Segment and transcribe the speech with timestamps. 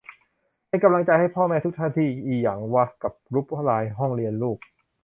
[0.67, 4.57] เป็นกำลังใจให้พ่อแม่ทุกท่านที่อิหยังวะกับกรุ๊ปไลน์ห้องเรียนลูก